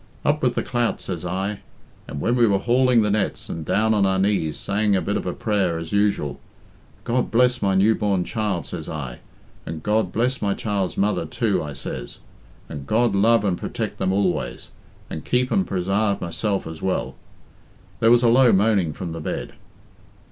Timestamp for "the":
0.55-0.63, 3.03-3.11, 19.11-19.21